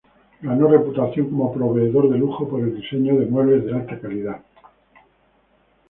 [0.41, 4.41] Ganó reputación como proveedor de lujo por el diseño de muebles de alta calidad.